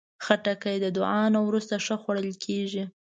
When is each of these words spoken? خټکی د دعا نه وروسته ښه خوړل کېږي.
خټکی 0.25 0.77
د 0.81 0.85
دعا 0.97 1.21
نه 1.35 1.39
وروسته 1.47 1.73
ښه 1.85 1.95
خوړل 2.01 2.29
کېږي. 2.45 2.83